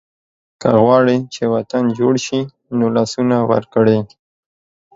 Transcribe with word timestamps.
که 0.61 0.69
غواړئ 0.83 1.17
چې 1.33 1.43
وطن 1.55 1.83
جوړ 1.99 2.13
شي 2.25 2.39
نو 2.77 2.85
لاسونه 2.95 3.35
ورکړئ. 3.51 3.99